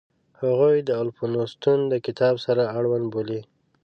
[0.41, 3.41] هغوی د الفونستون د کتاب سره اړوند بولي.